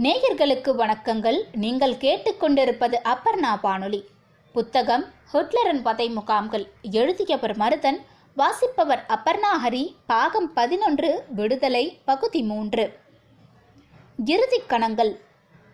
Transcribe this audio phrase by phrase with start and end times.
[0.00, 1.38] நேயர்களுக்கு வணக்கங்கள்.
[1.52, 4.04] நீங்கள் கேட்டுக்கொண்டிருப்பது அப்பர்ணா வானொலி.
[4.52, 6.68] புத்தகம் ஹிட்லரின் பதை முகாம்கள்.
[6.90, 7.98] எழுதியவர் மருதன்
[8.36, 12.98] வாசிப்பவர் அப்பர்ணா ஹரி பாகம் பதினொன்று விடுதலை பகுதி மூன்று.
[14.24, 15.20] இறுதிக் கணங்கள்.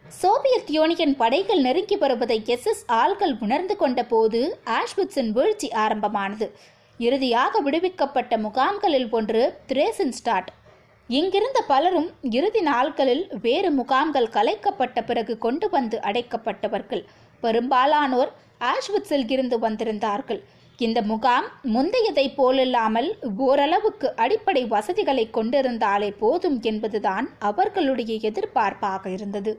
[0.08, 6.56] சோவியத் யூனியன் படைகள் நெருங்கி வருவதை எஸ் எஸ் ஆள்கள் உணர்ந்து கொண்ட போது ஆஷ்விட்ஸின் வீழ்ச்சி ஆரம்பமானது.
[6.98, 10.46] இறுதியாக விடுவிக்கப்பட்ட முகாம்களில் ஒன்று திரேசன்ஸ்டாட்.
[11.16, 17.02] இங்கிருந்த பலரும் இறுதி நாட்களில் வேறு முகாம்கள் கலைக்கப்பட்ட பிறகு கொண்டு வந்து அடைக்கப்பட்டவர்கள்.
[17.42, 18.32] பெரும்பாலானோர்
[18.70, 20.40] ஆஷ்விட்ஸில் இருந்து வந்திருந்தார்கள்.
[20.78, 23.08] இந்த முகாம் முந்தையதைப் போலில்லாமல்
[23.46, 29.54] ஓரளவுக்கு அடிப்படை வசதிகளை கொண்டிருந்தாலே போதும் என்பதுதான் அவர்களுடைய எதிர்பார்ப்பாக இருந்தது.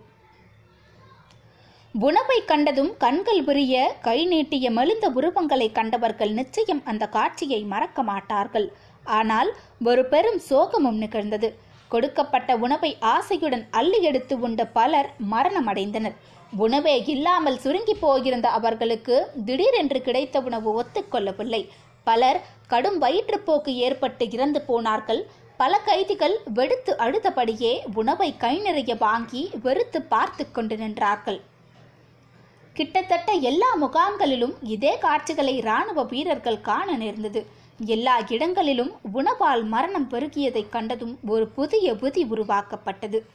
[1.95, 8.67] உணவை கண்டதும் கண்கள் விரிய கை நீட்டிய மெலிந்த உருவங்களை கண்டவர்கள் நிச்சயம் அந்த காட்சியை மறக்க மாட்டார்கள்.
[9.03, 9.49] ஆனால்
[9.89, 11.49] ஒரு பெரும் சோகமும் நிகழ்ந்தது.
[11.91, 16.15] கொடுக்கப்பட்ட உணவை ஆசையுடன் அள்ளி எடுத்து உண்ட பலர் மரணமடைந்தனர்.
[16.65, 19.15] உணவே இல்லாமல் சுருங்கி போயிருந்த அவர்களுக்கு
[19.47, 21.61] திடீரென்று கிடைத்த உணவு ஒத்துக்கொள்ளவில்லை
[22.07, 25.21] பலர் கடும் வயிற்றுப்போக்கு ஏற்பட்டு இறந்து போனார்கள்.
[25.57, 31.39] பல கைதிகள் வெடுத்து அழுதபடியே உணவை கை நிறைய வாங்கி வெறுத்து பார்த்து கொண்டு நின்றார்கள்.
[32.75, 37.41] கிட்டத்தட்ட எல்லா முகாம்களிலும் இதே காட்சிகளை இராணுவ வீரர்கள் காண நேர்ந்தது.
[37.85, 43.25] எல்லா இடங்களிலும் உணவால் மரணம் பெருகியதைக் கண்டதும் ஒரு புதிய விதி உருவாக்கப்பட்டது.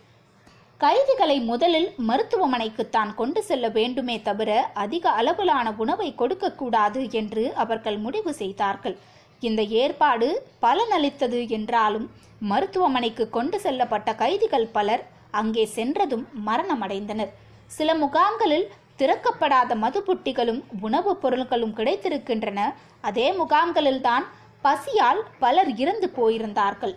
[0.79, 8.97] கைதிகளை முதலில் மருத்துவமனைக்குத்தான் கொண்டு செல்ல வேண்டுமே தவிர அதிக அளவிலான உணவை கொடுக்கக்கூடாது என்று அவர்கள் முடிவு செய்தார்கள்.
[9.41, 10.29] இந்த ஏற்பாடு
[10.63, 17.33] பலனளித்தது என்றாலும் மருத்துவமனைக்கு கொண்டு செல்லப்பட்ட கைதிகள் பலர் அங்கே சென்றதும் மரணமடைந்தனர்.
[17.67, 18.67] சில முகாம்களில்
[18.99, 22.75] திறக்கப்படாத மதுபுட்டிகளும் உணவுப் பொருட்களும் கிடைத்திருக்கின்றன.
[23.01, 24.25] அதே முகாம்களில்தான்
[24.63, 26.97] பசியால் பலர் இறந்து போயிருந்தார்கள்.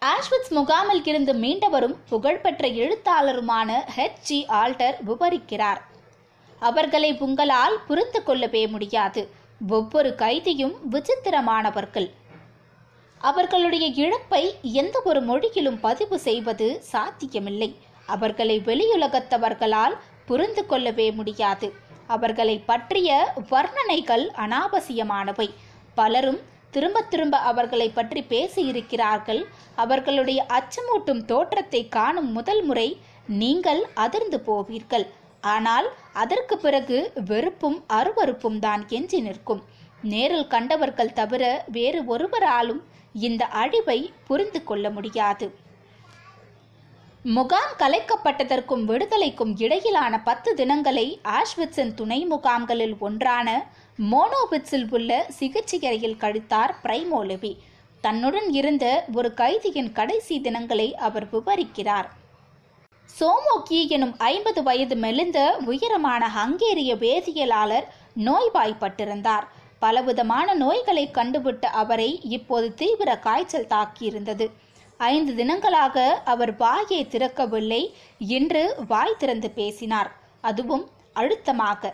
[0.00, 5.80] ஆஷ்விட்ஸ் முகாமில் இருந்து மீண்டவரும் புகழ்பெற்ற எழுத்தாளருமான ஹெச் ஜி ஆல்டர் விவரிக்கிறார்
[6.58, 9.30] அவர்களை உங்களால் புரிந்து கொள்ளவே முடியாது.
[9.68, 12.10] ஒவ்வொரு கைதியும் விசித்திரமானவர்கள்.
[13.18, 17.76] அவர்களுடைய இழப்பை எந்த ஒரு மொழியிலும் பதிவு செய்வது சாத்தியமில்லை.
[18.06, 19.94] அவர்களை வெளியுலகத்தவர்களால்
[20.26, 21.68] புரிந்து கொள்ளவே முடியாது.
[22.06, 25.50] அவர்களை பற்றிய வர்ணனைகள் அனாவசியமானவை.
[25.94, 29.42] பலரும் திரும்ப திரும்ப அவர்களை பற்றி பேசியிருக்கிறார்கள்.
[29.74, 32.88] அவர்களுடைய அச்சமூட்டும் தோற்றத்தை காணும் முதல் முறை
[33.26, 35.06] நீங்கள் அதிர்ந்து போவீர்கள்.
[35.40, 39.62] ஆனால் அதற்கு பிறகு வெறுப்பும் அருவறுப்பும் தான் எஞ்சி நிற்கும்.
[40.02, 42.82] நேரில் கண்டவர்கள் தவிர வேறு ஒருவராலும்
[43.12, 45.46] இந்த அழிவை புரிந்து கொள்ள முடியாது.
[47.24, 53.48] முகாம் கலைக்கப்பட்டதற்கும் விடுதலைக்கும் இடையிலான பத்து தினங்களை ஆஷ்விட்ஸின் துணை முகாம்களில் ஒன்றான
[54.10, 57.52] மோனோவிட்ஸில் உள்ள சிகிச்சை அறையில் கழித்தார் பிரைமோலவி
[58.00, 62.08] தன்னுடன் இருந்த ஒரு கைதியின் கடைசி தினங்களை அவர் விவரிக்கிறார்.
[63.20, 67.88] சோமோக்கி எனும் ஐம்பது வயது மெலிந்த உயரமான ஹங்கேரிய வேதியியலாளர்
[68.24, 69.46] நோய்வாய்ப்பட்டிருந்தார்.
[69.78, 74.48] பலவிதமான நோய்களை கண்டுவிட்ட அவரை இப்போது தீவிர காய்ச்சல் தாக்கியிருந்தது.
[74.98, 77.82] ஐந்து தினங்களாக அவர் வாயை திறக்கவில்லை
[78.18, 80.10] என்று வாய் திறந்து பேசினார்.
[80.40, 81.92] அதுவும் அழுத்தமாக.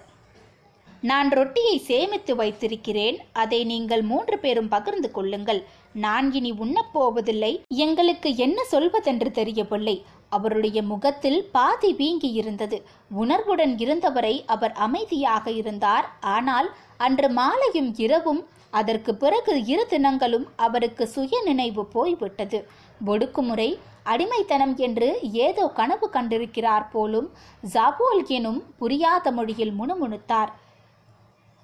[1.03, 3.19] நான் ரொட்டியை சேமித்து வைத்திருக்கிறேன்.
[3.33, 5.65] அதை நீங்கள் மூன்று பேரும் பகிர்ந்து கொள்ளுங்கள்.
[5.93, 10.05] நான் இனி உண்ணப்போவதில்லை எங்களுக்கு என்ன சொல்வதென்று தெரியவில்லை.
[10.29, 12.83] அவருடைய முகத்தில் பாதி வீங்கி இருந்தது.
[13.11, 16.09] உணர்வுடன் இருந்தவரை அவர் அமைதியாக இருந்தார்.
[16.21, 22.69] ஆனால் அன்று மாலையும் இரவும் அதற்கு பிறகு இரு தினங்களும் அவருக்கு சுய நினைவு போய்விட்டது.
[23.07, 25.09] ஒடுக்குமுறை அடிமைத்தனம் என்று
[25.47, 27.29] ஏதோ கனவு கண்டிருக்கிறார் போலும்
[27.63, 30.51] ஜாபோல் எனும் புரியாத மொழியில் முணுமுணுத்தார்.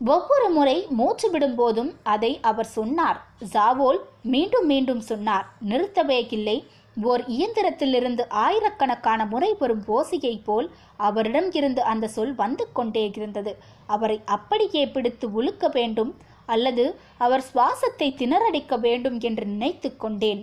[0.01, 3.21] ஒவ்வொரு முறை மூச்சு விடும்போதும் அதை அவர் சொன்னார்.
[3.53, 6.57] ஜாவோல் மீண்டும் மீண்டும் சொன்னார் நிறுத்தவே இல்லை.
[6.97, 13.53] ஓர் இயந்திரத்திலிருந்து ஆயிரக்கணக்கான முறை பெறும் ஓசையைப் போல் அவரிடம் இருந்து அந்த சொல் வந்து கொண்டே இருந்தது.
[13.87, 16.13] அவரை அப்படியே பிடித்து உழுக்க வேண்டும்
[16.47, 16.85] அல்லது
[17.19, 20.43] அவர் சுவாசத்தை திணறடிக்க வேண்டும் என்று நினைத்து கொண்டேன்.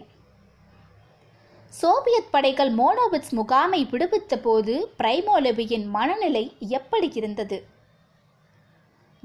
[1.81, 7.65] சோவியத் படைகள் மோனோவிட்ஸ் முகாமை விடுவித்த போது பிரைமோலவியின் மனநிலை எப்படி இருந்தது?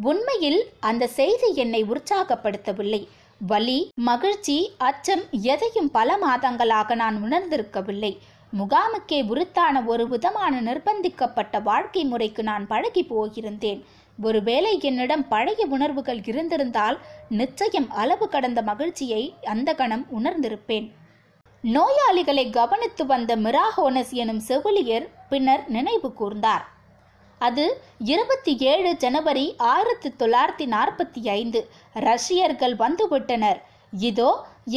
[0.03, 3.09] உண்மையில் அந்த செய்தி என்னை உற்சாகப்படுத்தவில்லை.
[3.47, 8.19] வலி மகிழ்ச்சி அச்சம் எதையும் பல மாதங்களாக நான் உணர்ந்திருக்கவில்லை.
[8.59, 13.85] முகாமுக்கே உருத்தான ஒரு விதமான நிர்பந்திக்கப்பட்ட வாழ்க்கை முறைக்கு நான் பழகி போயிருந்தேன்.
[14.21, 16.99] ஒருவேளை என்னிடம் பழைய உணர்வுகள் இருந்திருந்தால்
[17.29, 20.91] நிச்சயம் அளவு கடந்த மகிழ்ச்சியை அந்த கணம் உணர்ந்திருப்பேன்.
[21.65, 26.65] நோயாளிகளை கவனித்து வந்த மிராஹோனஸ் எனும் செவிலியர் பின்னர் நினைவு கூர்ந்தார்.
[27.41, 27.65] அது
[28.13, 31.61] இருபத்தி ஏழு ஜனவரி ஆயிரத்தி தொள்ளாயிரத்தி நாற்பத்தி ஐந்து
[31.93, 33.59] ரஷ்யர்கள் வந்துவிட்டனர்.
[34.09, 34.31] இதோ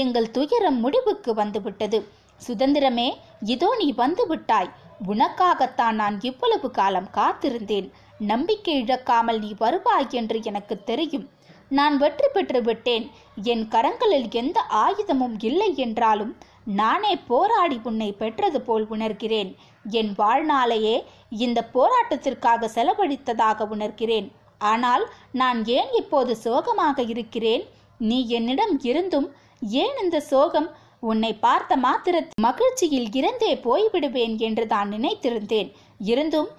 [0.03, 1.99] எங்கள் துயரம் முடிவுக்கு வந்துவிட்டது.
[2.47, 3.09] சுதந்திரமே
[3.53, 4.71] இதோ நீ வந்துவிட்டாய்.
[5.07, 7.89] உனக்காகத்தான் நான் இவ்வளவு காலம் காத்திருந்தேன்.
[8.31, 11.27] நம்பிக்கை இழக்காமல் நீ வருவாய் என்று எனக்கு தெரியும்.
[11.71, 13.05] நான் வெற்றி பெற்று விட்டேன்.
[13.51, 16.33] என் கரங்களில் எந்த ஆயுதமும் இல்லை என்றாலும்
[16.65, 19.55] நானே போராடி உன்னை பெற்றது போல் உணர்கிறேன்.
[19.85, 20.95] என் வாழ்நாளையே
[21.29, 24.27] இந்த போராட்டத்திற்காக செலவழித்ததாக உணர்கிறேன்.
[24.57, 27.63] ஆனால் நான் ஏன் இப்போது சோகமாக இருக்கிறேன்?
[27.97, 29.27] நீ என்னிடம் இருந்தும்
[29.61, 30.69] ஏன் இந்த சோகம்?
[30.99, 32.15] உன்னை பார்த்த மாத்திர
[32.45, 35.69] மகிழ்ச்சியில் இறந்தே போய்விடுவேன் என்று தான் நினைத்திருந்தேன்.
[35.97, 36.49] இருந்தும்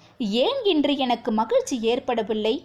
[0.45, 2.55] ஏன் இன்று எனக்கு மகிழ்ச்சி ஏற்படவில்லை?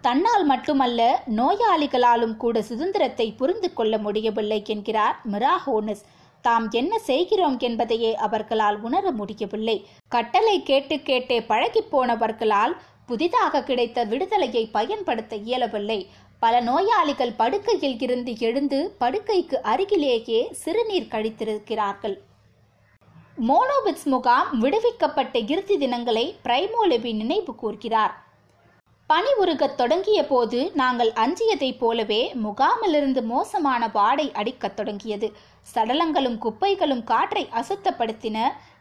[0.00, 6.04] தன்னால் மட்டுமல்ல நோயாளிகளாலும் கூட சுதந்திரத்தை புரிந்து கொள்ள முடியவில்லை என்கிறார் மிரா ஹோனஸ்
[6.40, 9.86] தாம் என்ன செய்கிறோம் என்பதையே அவர்களால் உணர முடியவில்லை.
[10.08, 16.08] கட்டளை கேட்டு கேட்டே பழகிப் போனவர்களால் புதிதாக கிடைத்த விடுதலையை பயன்படுத்த இயலவில்லை.
[16.38, 22.16] பல நோயாளிகள் படுக்கையில் இருந்து எழுந்து படுக்கைக்கு அருகிலேயே சிறுநீர் கழித்திருக்கிறார்கள்.
[23.48, 28.14] மோனோவிட்ஸ் முகாம் விடுவிக்கப்பட்ட இறுதி தினங்களை பிரைமோலெவி நினைவு கூர்கிறார்.
[29.10, 35.28] பனி உருகத் தொடங்கிய போது நாங்கள் அஞ்சியதைப் போலவே முகாமிலிருந்து மோசமான வாடை அடிக்கத் தொடங்கியது.
[35.74, 38.36] சடலங்களும் குப்பைகளும் காற்றை அசுத்தப்படுத்தின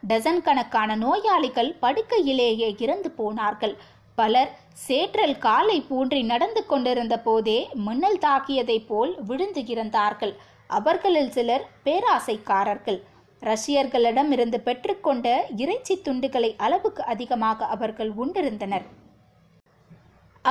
[0.07, 3.75] டசன் கணக்கான நோயாளிகள் படுக்கையிலேயே இறந்து போனார்கள்.
[4.15, 4.51] பலர்
[4.87, 7.57] சேற்றல் காலை பூன்றி நடந்து கொண்டிருந்த போதே
[7.87, 10.35] மின்னல் தாக்கியதைப் போல் விழுந்து இறந்தார்கள்.
[10.67, 13.01] அவர்களில் சிலர் பேராசைக்காரர்கள்.
[13.41, 15.27] ரஷ்யர்களிடமிருந்து பெற்றுக்கொண்ட
[15.57, 18.87] இறைச்சி துண்டுகளை அளவுக்கு அதிகமாக அவர்கள் உண்டிருந்தனர்.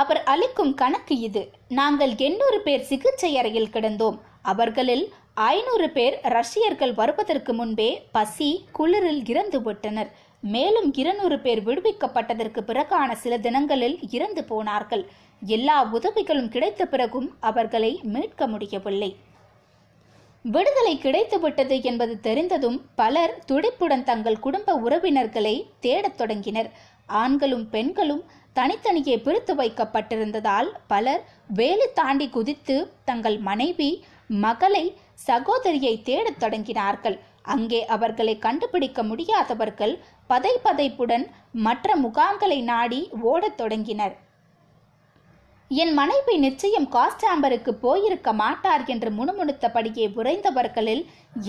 [0.01, 1.41] அவர் அளிக்கும் கணக்கு இது.
[1.69, 4.17] நாங்கள் எண்ணூறு பேர் சிகிச்சை அறையில் கிடந்தோம்.
[4.41, 8.49] அவர்களில் ஐநூறு பேர் ரஷ்யர்கள் வருவதற்கு முன்பே பசி
[8.79, 10.09] குளிரில் இறந்து விட்டனர்.
[10.41, 15.05] மேலும் இருநூறு பேர் விடுவிக்கப்பட்டதற்கு பிறகான சில தினங்களில் இறந்து போனார்கள்.
[15.45, 19.09] எல்லா உதவிகளும் கிடைத்த பிறகும் அவர்களை மீட்க முடியவில்லை.
[20.43, 26.69] விடுதலை கிடைத்துவிட்டது என்பது தெரிந்ததும் பலர் துடிப்புடன் தங்கள் குடும்ப உறவினர்களை தேடத் தொடங்கினர்.
[27.23, 28.23] ஆண்களும் பெண்களும்
[28.57, 31.23] தனித்தனியே பிரித்து வைக்கப்பட்டிருந்ததால் பலர்
[31.59, 32.75] வேலி தாண்டி குதித்து
[33.05, 33.89] தங்கள் மனைவி
[34.43, 34.85] மகளை
[35.27, 37.17] சகோதரியை தேடத் தொடங்கினார்கள்.
[37.53, 39.93] அங்கே அவர்களை கண்டுபிடிக்க முடியாதவர்கள்
[40.27, 41.25] பதை பதைப்புடன்
[41.65, 43.01] மற்ற முகாம்களை நாடி
[43.31, 44.15] ஓடத் தொடங்கினர்.
[45.71, 51.01] என் மனைவி நிச்சயம் காஸ்டாம்பருக்கு போயிருக்க மாட்டார் என்று முணுமுணுத்தபடியே உறைந்தவர்களில்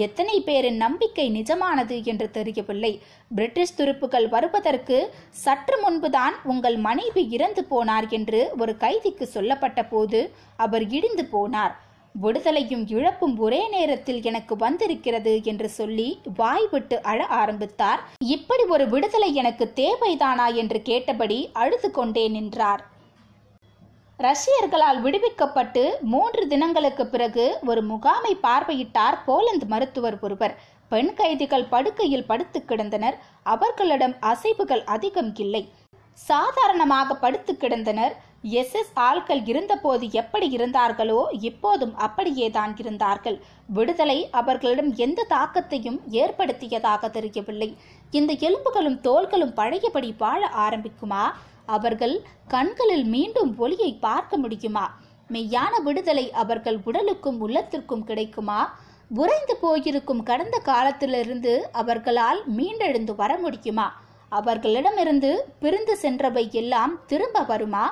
[0.06, 2.90] எத்தனை பேரின் நம்பிக்கை நிஜமானது என்று தெரியவில்லை.
[3.30, 4.98] பிரிட்டிஷ் துருப்புகள் வருவதற்கு
[5.44, 10.22] சற்று முன்புதான் உங்கள் மனைவி இறந்து போனார் என்று ஒரு கைதிக்கு சொல்லப்பட்ட போது
[10.66, 11.76] அவர் இடிந்து போனார்.
[12.14, 18.00] விடுதலையும் இழப்பும் ஒரே நேரத்தில் எனக்கு வந்திருக்கிறது என்று சொல்லி வாய் விட்டு அழ ஆரம்பித்தார்.
[18.36, 22.84] இப்படி ஒரு விடுதலை எனக்கு தேவைதானா என்று கேட்டபடி அழுது கொண்டே நின்றார்.
[24.26, 25.82] ரஷ்யர்களால் விடுவிக்கப்பட்டு
[26.12, 30.54] மூன்று தினங்களுக்கு பிறகு ஒரு முகாமை பார்வையிட்டார் போலந்து மருத்துவர் ஒருவர்.
[30.92, 33.16] பெண் கைதிகள் படுக்கையில் படுத்து கிடந்தனர்.
[33.52, 35.62] அவர்களிடம் அசைவுகள் அதிகம் இல்லை.
[36.28, 38.14] சாதாரணமாக படுத்து கிடந்தனர்.
[38.60, 41.20] எஸ் எஸ் ஆட்கள் இருந்தபோது எப்படி இருந்தார்களோ
[41.50, 43.36] இப்போதும் அப்படியே தான் இருந்தார்கள்.
[43.76, 47.70] விடுதலை அவர்களிடம் எந்த தாக்கத்தையும் ஏற்படுத்தியதாக தெரியவில்லை.
[48.18, 51.22] இந்த எலும்புகளும் தோள்களும் பழையபடி வாழ ஆரம்பிக்குமா?
[51.76, 52.16] அவர்கள்
[52.48, 54.84] கண்களில் மீண்டும் ஒளியை பார்க்க முடியுமா?
[55.32, 58.60] மெய்யான விடுதலை அவர்கள் உடலுக்கும் உள்ளத்திற்கும் கிடைக்குமா?
[59.14, 63.86] உறைந்து போயிருக்கும் கடந்த காலத்திலிருந்து அவர்களால் மீண்டெழுந்து வர முடியுமா?
[64.28, 67.84] அவர்களிடமிருந்து பிரிந்து சென்றவை எல்லாம் திரும்ப வருமா?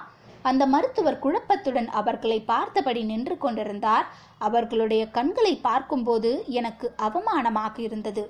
[0.42, 4.06] அந்த மருத்துவர் குழப்பத்துடன் அவர்களை பார்த்தபடி நின்று கொண்டிருந்தார்.
[4.38, 8.24] அவர்களுடைய கண்களை பார்க்கும்போது எனக்கு அவமானமாக இருந்தது.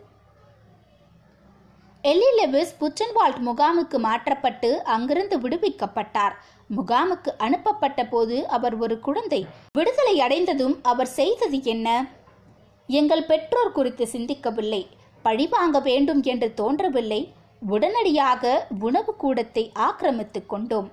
[2.09, 6.35] எல்லி லெவிஸ் புச்சன்வால்ட் முகாமுக்கு மாற்றப்பட்டு அங்கிருந்து விடுவிக்கப்பட்டார்.
[6.77, 9.47] முகாமுக்கு அனுப்பப்பட்ட போது அவர் ஒரு குழந்தை.
[9.79, 12.07] விடுதலை அடைந்ததும் அவர் செய்தது என்ன?
[12.87, 14.87] எங்கள் பெற்றோர் குறித்து சிந்திக்கவில்லை.
[15.23, 17.33] பழிவாங்க வேண்டும் என்று தோன்றவில்லை.
[17.69, 20.91] உடனடியாக உணவு கூடத்தை ஆக்கிரமித்துக் கொண்டோம்.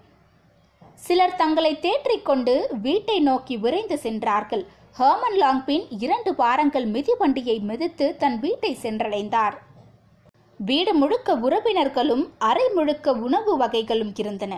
[0.95, 4.65] சிலர் தங்களை தேற்றிக்கொண்டு வீட்டை நோக்கி விரைந்து சென்றார்கள்.
[4.99, 9.57] ஹர்மன் லாங்பின் இரண்டு வாரங்கள் மிதிவண்டியை மிதித்து தன் வீட்டை சென்றடைந்தார்.
[10.67, 14.53] வீடு முழுக்க உறவினர்களும் அரை முழுக்க உணவு வகைகளும் இருந்தன.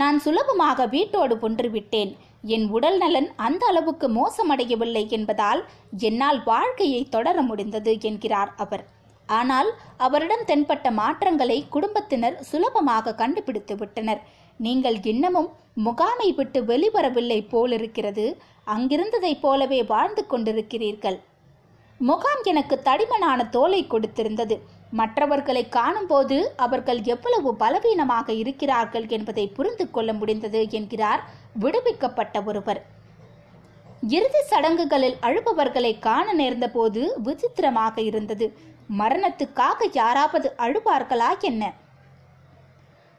[0.00, 2.10] நான் சுலபமாக வீட்டோடு ஒன்றுவிட்டேன்
[2.54, 5.60] என் உடல் நலன் அந்த அளவுக்கு மோசமடையவில்லை என்பதால்
[6.08, 8.84] என்னால் வாழ்க்கையை தொடர முடிந்தது என்கிறார் அவர்.
[9.28, 9.70] ஆனால்
[10.06, 14.20] அவரிடம் தென்பட்ட மாற்றங்களை குடும்பத்தினர் சுலபமாக கண்டுபிடித்து விட்டனர்.
[14.60, 15.50] நீங்கள் இன்னமும்
[15.86, 18.26] முகாமை விட்டு வெளிவரவில்லை போலிருக்கிறது.
[18.74, 21.18] அங்கிருந்ததைப் போலவே வாழ்ந்து கொண்டிருக்கிறீர்கள்.
[22.00, 24.56] முகாம் எனக்கு தடிமனான தோலை கொடுத்திருந்தது.
[24.98, 31.22] மற்றவர்களை காணும்போது அவர்கள் எவ்வளவு பலவீனமாக இருக்கிறார்கள் என்பதை புரிந்து கொள்ள முடிந்தது என்கிறார்
[31.60, 32.80] விடுவிக்கப்பட்ட ஒருவர்.
[34.16, 38.46] இறுதி சடங்குகளில் அழுபவர்களை காண நேர்ந்தபோது விசித்திரமாக இருந்தது.
[38.98, 41.72] மரணத்துக்காக யாராவது அழுவார்களா என்ன?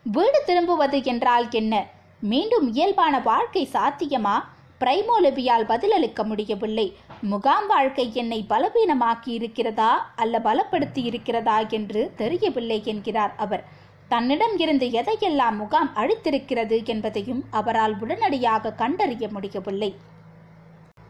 [0.05, 1.73] வீடு திரும்புவது என்றால் என்ன?
[2.21, 4.35] மீண்டும் இயல்பான வாழ்க்கை சாத்தியமா?
[4.79, 6.97] பிரைமோலிபியால் பதிலளிக்க முடியவில்லை.
[7.21, 13.63] முகாம் வாழ்க்கை என்னை பலவீனமாக்கி இருக்கிறதா அல்ல பலப்படுத்தி இருக்கிறதா என்று தெரியவில்லை என்கிறார் அவர்.
[14.07, 19.95] தன்னிடம் இருந்து எதையெல்லாம் முகாம் அழித்திருக்கிறது என்பதையும் அவரால் உடனடியாக கண்டறிய முடியவில்லை.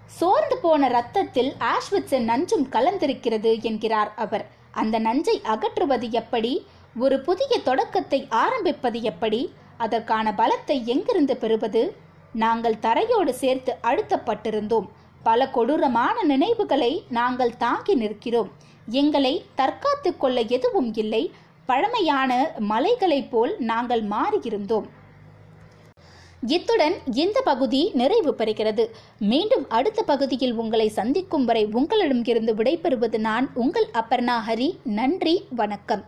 [0.05, 4.45] சோர்ந்து போன ரத்தத்தில் ஆஷ்விட்ஸின் நஞ்சும் கலந்திருக்கிறது என்கிறார் அவர்.
[4.71, 6.65] அந்த நஞ்சை அகற்றுவது எப்படி?
[6.97, 9.53] ஒரு புதிய தொடக்கத்தை ஆரம்பிப்பது எப்படி?
[9.77, 12.05] அதற்கான பலத்தை எங்கிருந்து பெறுவது?
[12.43, 14.87] நாங்கள் தரையோடு சேர்த்து அழுத்தப்பட்டிருந்தோம்.
[15.23, 18.49] பல கொடூரமான நினைவுகளை நாங்கள் தாங்கி நிற்கிறோம்.
[18.89, 21.31] எங்களை தற்காத்து கொள்ள எதுவும் இல்லை.
[21.65, 24.87] பழமையான மலைகளைப் போல் நாங்கள் மாறியிருந்தோம்.
[26.47, 28.83] இத்துடன் இந்த பகுதி நிறைவு பெறுகிறது.
[29.19, 34.69] மீண்டும் அடுத்த பகுதியில் உங்களை சந்திக்கும் வரை உங்களிடமிருந்து விடைபெறுவது நான் உங்கள் அப்பர்ணா ஹரி.
[34.83, 36.03] நன்றி வணக்கம்.